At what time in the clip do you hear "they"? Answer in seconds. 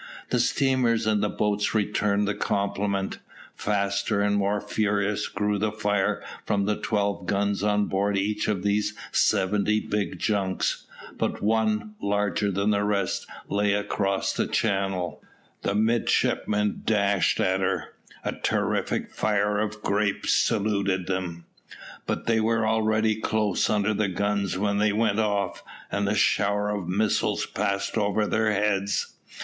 22.25-22.39, 24.79-24.91